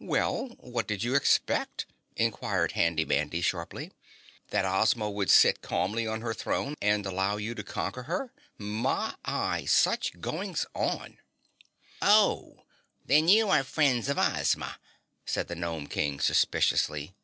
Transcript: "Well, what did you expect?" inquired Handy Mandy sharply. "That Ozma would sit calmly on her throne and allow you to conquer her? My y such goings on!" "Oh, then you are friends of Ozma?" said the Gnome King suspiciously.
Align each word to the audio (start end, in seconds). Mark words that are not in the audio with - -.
"Well, 0.00 0.48
what 0.58 0.88
did 0.88 1.04
you 1.04 1.14
expect?" 1.14 1.86
inquired 2.16 2.72
Handy 2.72 3.04
Mandy 3.04 3.40
sharply. 3.40 3.92
"That 4.48 4.64
Ozma 4.64 5.08
would 5.08 5.30
sit 5.30 5.62
calmly 5.62 6.08
on 6.08 6.22
her 6.22 6.34
throne 6.34 6.74
and 6.82 7.06
allow 7.06 7.36
you 7.36 7.54
to 7.54 7.62
conquer 7.62 8.02
her? 8.02 8.32
My 8.58 9.14
y 9.24 9.66
such 9.66 10.20
goings 10.20 10.66
on!" 10.74 11.18
"Oh, 12.02 12.64
then 13.06 13.28
you 13.28 13.48
are 13.48 13.62
friends 13.62 14.08
of 14.08 14.18
Ozma?" 14.18 14.76
said 15.24 15.46
the 15.46 15.54
Gnome 15.54 15.86
King 15.86 16.18
suspiciously. 16.18 17.14